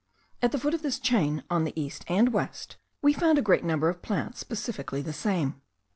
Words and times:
At 0.41 0.51
the 0.51 0.57
foot 0.57 0.73
of 0.73 0.81
this 0.81 0.97
chain, 0.97 1.43
on 1.51 1.63
the 1.63 1.79
east 1.79 2.05
and 2.07 2.33
west, 2.33 2.77
we 3.03 3.13
found 3.13 3.37
a 3.37 3.41
great 3.43 3.63
number 3.63 3.87
of 3.87 4.01
plants 4.01 4.39
specifically 4.39 5.03
the 5.03 5.13
same. 5.13 5.61